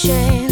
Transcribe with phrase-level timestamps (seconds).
[0.00, 0.47] 雪